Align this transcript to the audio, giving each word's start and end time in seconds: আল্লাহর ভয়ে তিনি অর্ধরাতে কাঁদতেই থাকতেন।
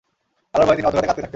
আল্লাহর 0.53 0.67
ভয়ে 0.67 0.77
তিনি 0.77 0.87
অর্ধরাতে 0.87 1.05
কাঁদতেই 1.07 1.11
থাকতেন। 1.11 1.29